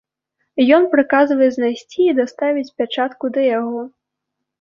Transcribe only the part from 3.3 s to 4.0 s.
да яго.